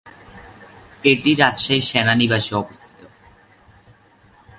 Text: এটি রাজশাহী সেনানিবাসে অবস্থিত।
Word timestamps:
এটি 1.03 1.31
রাজশাহী 1.35 1.81
সেনানিবাসে 1.81 2.53
অবস্থিত। 2.55 2.99